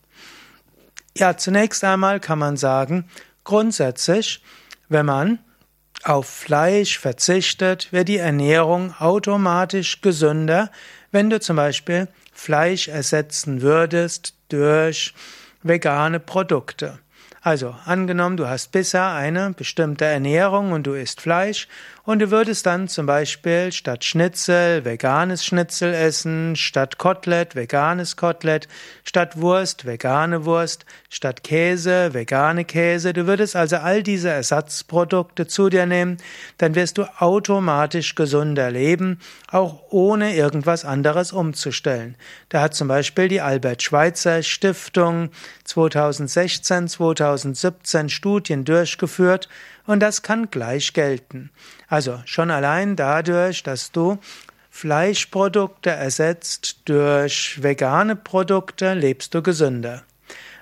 [1.17, 3.09] Ja, zunächst einmal kann man sagen,
[3.43, 4.41] grundsätzlich,
[4.88, 5.39] wenn man
[6.05, 10.71] auf Fleisch verzichtet, wird die Ernährung automatisch gesünder,
[11.11, 15.13] wenn du zum Beispiel Fleisch ersetzen würdest durch
[15.63, 16.99] vegane Produkte.
[17.45, 21.67] Also, angenommen, du hast bisher eine bestimmte Ernährung und du isst Fleisch
[22.05, 28.69] und du würdest dann zum Beispiel statt Schnitzel veganes Schnitzel essen, statt Kotelett veganes Kotelett,
[29.03, 33.11] statt Wurst vegane Wurst, statt Käse vegane Käse.
[33.11, 36.17] Du würdest also all diese Ersatzprodukte zu dir nehmen,
[36.58, 42.16] dann wirst du automatisch gesünder leben, auch ohne irgendwas anderes umzustellen.
[42.47, 45.30] Da hat zum Beispiel die Albert Schweitzer Stiftung
[45.64, 49.50] 2016, 2017 2017 Studien durchgeführt
[49.86, 51.52] und das kann gleich gelten.
[51.88, 54.20] Also schon allein dadurch, dass du
[54.70, 60.04] Fleischprodukte ersetzt durch vegane Produkte, lebst du gesünder.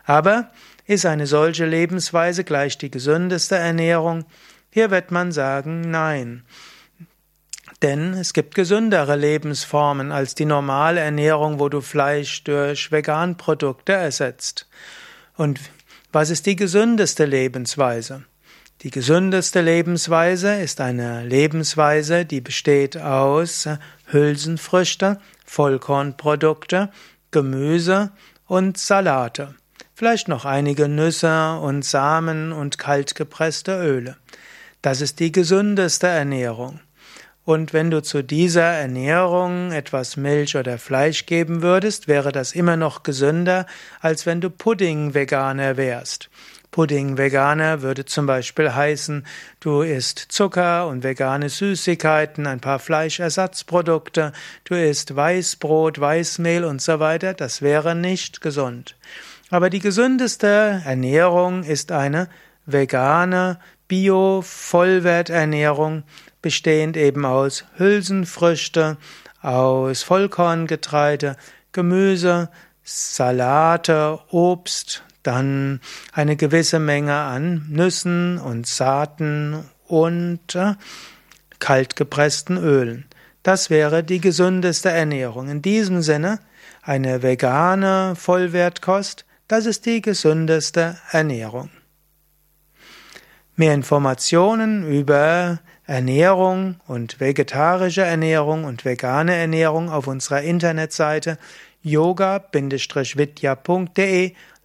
[0.05, 0.51] Aber
[0.85, 4.25] ist eine solche Lebensweise gleich die gesündeste Ernährung?
[4.69, 6.43] Hier wird man sagen, nein.
[7.81, 14.67] Denn es gibt gesündere Lebensformen als die normale Ernährung, wo du Fleisch durch Veganprodukte ersetzt.
[15.35, 15.59] Und
[16.11, 18.23] was ist die gesündeste Lebensweise?
[18.81, 23.69] Die gesündeste Lebensweise ist eine Lebensweise, die besteht aus
[24.07, 26.89] Hülsenfrüchte, Vollkornprodukte,
[27.29, 28.11] Gemüse
[28.47, 29.55] und Salate.
[29.93, 34.17] Vielleicht noch einige Nüsse und Samen und kaltgepresste Öle.
[34.81, 36.79] Das ist die gesündeste Ernährung.
[37.43, 42.77] Und wenn du zu dieser Ernährung etwas Milch oder Fleisch geben würdest, wäre das immer
[42.77, 43.65] noch gesünder,
[43.99, 46.29] als wenn du Pudding-Veganer wärst.
[46.69, 49.25] Pudding-Veganer würde zum Beispiel heißen,
[49.59, 54.31] du isst Zucker und vegane Süßigkeiten, ein paar Fleischersatzprodukte,
[54.63, 57.33] du isst Weißbrot, Weißmehl und so weiter.
[57.33, 58.95] Das wäre nicht gesund.
[59.49, 62.29] Aber die gesündeste Ernährung ist eine
[62.65, 63.59] vegane,
[63.89, 66.03] Bio-Vollwerternährung,
[66.41, 68.97] bestehend eben aus Hülsenfrüchte,
[69.41, 71.37] aus Vollkorngetreide,
[71.71, 72.49] Gemüse,
[72.83, 75.81] Salate, Obst, dann
[76.13, 80.73] eine gewisse Menge an Nüssen und Saaten und äh,
[81.59, 83.05] kaltgepressten Ölen.
[83.43, 85.49] Das wäre die gesündeste Ernährung.
[85.49, 86.39] In diesem Sinne
[86.81, 91.69] eine vegane Vollwertkost, das ist die gesündeste Ernährung.
[93.55, 101.37] Mehr Informationen über Ernährung und vegetarische Ernährung und vegane Ernährung auf unserer Internetseite
[101.81, 102.83] yoga-vidya.de.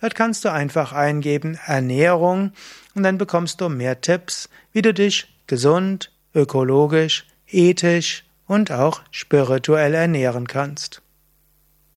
[0.01, 2.53] Dort kannst du einfach eingeben Ernährung
[2.95, 9.95] und dann bekommst du mehr Tipps, wie du dich gesund, ökologisch, ethisch und auch spirituell
[9.95, 11.03] ernähren kannst.